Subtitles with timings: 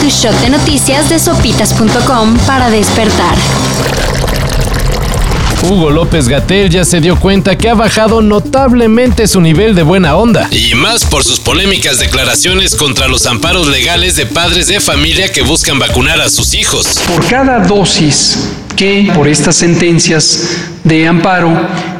[0.00, 3.36] Tu shot de noticias de sopitas.com para despertar.
[5.62, 10.16] Hugo López Gatel ya se dio cuenta que ha bajado notablemente su nivel de buena
[10.16, 10.48] onda.
[10.50, 15.42] Y más por sus polémicas declaraciones contra los amparos legales de padres de familia que
[15.42, 16.98] buscan vacunar a sus hijos.
[17.06, 21.50] Por cada dosis que por estas sentencias de amparo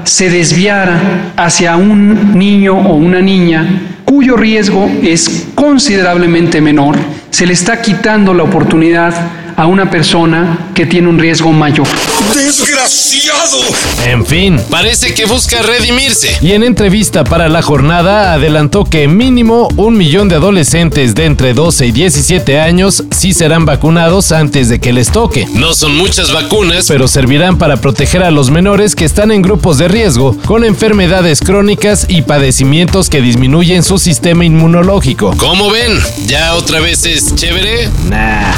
[0.05, 6.99] se desviara hacia un niño o una niña cuyo riesgo es considerablemente menor,
[7.31, 9.15] se le está quitando la oportunidad
[9.61, 11.87] a una persona que tiene un riesgo mayor.
[12.35, 13.59] ¡Desgraciado!
[14.07, 16.35] En fin, parece que busca redimirse.
[16.41, 21.53] Y en entrevista para la jornada adelantó que mínimo un millón de adolescentes de entre
[21.53, 25.47] 12 y 17 años sí serán vacunados antes de que les toque.
[25.53, 29.77] No son muchas vacunas, pero servirán para proteger a los menores que están en grupos
[29.77, 35.35] de riesgo con enfermedades crónicas y padecimientos que disminuyen su sistema inmunológico.
[35.37, 36.01] ¿Cómo ven?
[36.27, 37.89] ¿Ya otra vez es chévere?
[38.09, 38.53] Nah.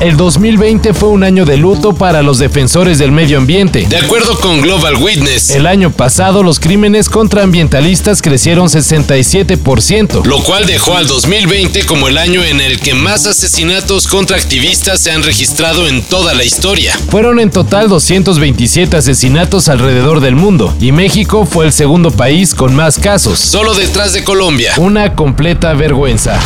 [0.00, 3.86] El 2020 fue un año de luto para los defensores del medio ambiente.
[3.86, 10.42] De acuerdo con Global Witness, el año pasado los crímenes contra ambientalistas crecieron 67%, lo
[10.42, 15.10] cual dejó al 2020 como el año en el que más asesinatos contra activistas se
[15.10, 16.98] han registrado en toda la historia.
[17.10, 22.74] Fueron en total 227 asesinatos alrededor del mundo y México fue el segundo país con
[22.74, 24.72] más casos, solo detrás de Colombia.
[24.78, 26.40] Una completa vergüenza.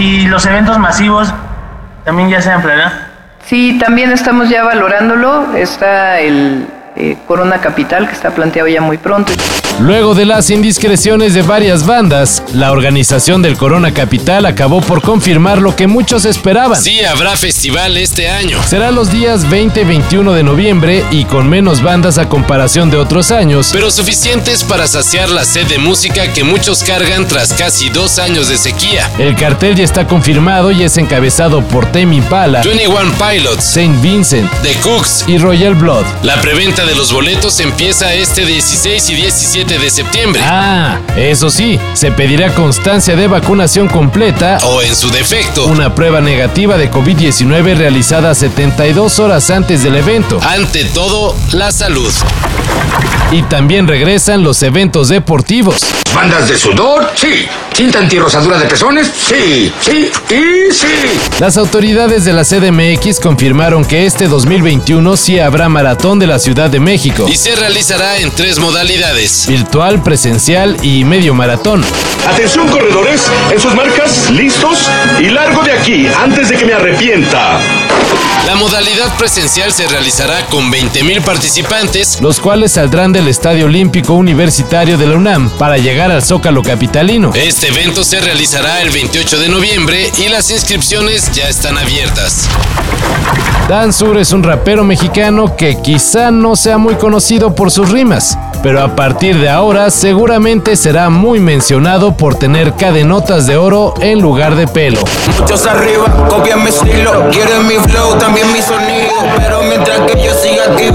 [0.00, 1.30] Y los eventos masivos
[2.06, 3.08] también ya se ampliará.
[3.44, 5.54] Sí, también estamos ya valorándolo.
[5.54, 6.66] Está el
[6.96, 9.30] eh, Corona Capital que está planteado ya muy pronto.
[9.80, 15.62] Luego de las indiscreciones de varias bandas, la organización del Corona Capital acabó por confirmar
[15.62, 16.80] lo que muchos esperaban.
[16.80, 18.62] Sí, habrá festival este año.
[18.68, 22.98] Será los días 20 y 21 de noviembre y con menos bandas a comparación de
[22.98, 27.88] otros años, pero suficientes para saciar la sed de música que muchos cargan tras casi
[27.88, 29.10] dos años de sequía.
[29.18, 34.50] El cartel ya está confirmado y es encabezado por Tame Impala, 21 Pilots, Saint Vincent,
[34.62, 36.04] The Cooks y Royal Blood.
[36.22, 40.42] La preventa de los boletos empieza este 16 y 17 de septiembre.
[40.44, 46.20] Ah, eso sí, se pedirá constancia de vacunación completa o en su defecto una prueba
[46.20, 50.40] negativa de COVID-19 realizada 72 horas antes del evento.
[50.42, 52.12] Ante todo, la salud.
[53.32, 55.82] Y también regresan los eventos deportivos.
[56.12, 57.08] ¿Bandas de sudor?
[57.14, 57.46] Sí.
[57.72, 59.10] ¿Cinta antirrosadura de pezones?
[59.16, 60.86] Sí, sí y sí.
[61.38, 66.68] Las autoridades de la CDMX confirmaron que este 2021 sí habrá maratón de la Ciudad
[66.68, 67.26] de México.
[67.28, 69.48] Y se realizará en tres modalidades.
[69.60, 71.84] Virtual, presencial y medio maratón.
[72.26, 74.88] Atención corredores, en sus marcas, listos
[75.20, 77.60] y largo de aquí antes de que me arrepienta.
[78.46, 84.96] La modalidad presencial se realizará con 20.000 participantes, los cuales saldrán del Estadio Olímpico Universitario
[84.96, 87.32] de la UNAM para llegar al Zócalo Capitalino.
[87.34, 92.48] Este evento se realizará el 28 de noviembre y las inscripciones ya están abiertas.
[93.68, 98.36] Dan Sur es un rapero mexicano que quizá no sea muy conocido por sus rimas,
[98.62, 104.20] pero a partir de ahora seguramente será muy mencionado por tener cadenotas de oro en
[104.20, 105.00] lugar de pelo.
[105.38, 110.34] Muchos arriba copian mi estilo, quieren mi flow, también mi sonido, pero mientras que yo
[110.34, 110.90] siga aquí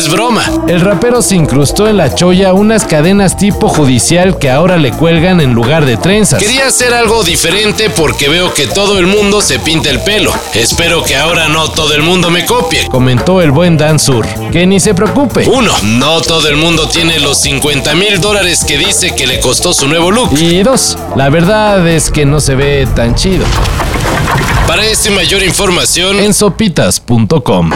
[0.00, 0.42] es broma.
[0.66, 5.42] El rapero se incrustó en la cholla unas cadenas tipo judicial que ahora le cuelgan
[5.42, 6.42] en lugar de trenzas.
[6.42, 10.32] Quería hacer algo diferente porque veo que todo el mundo se pinta el pelo.
[10.54, 12.88] Espero que ahora no todo el mundo me copie.
[12.88, 14.26] Comentó el buen Dan Sur.
[14.50, 15.46] Que ni se preocupe.
[15.46, 19.74] Uno, no todo el mundo tiene los 50 mil dólares que dice que le costó
[19.74, 20.30] su nuevo look.
[20.38, 23.44] Y dos, la verdad es que no se ve tan chido.
[24.70, 27.70] Para esta mayor información en sopitas.com.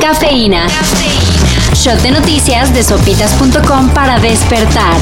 [0.00, 0.66] Cafeína.
[1.74, 4.96] Shot de noticias de sopitas.com para despertar.